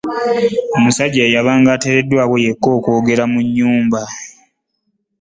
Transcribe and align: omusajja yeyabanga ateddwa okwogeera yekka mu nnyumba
omusajja 0.77 1.19
yeyabanga 1.25 1.69
ateddwa 1.77 2.21
okwogeera 2.75 3.23
yekka 3.23 3.31
mu 3.33 3.39
nnyumba 3.45 4.01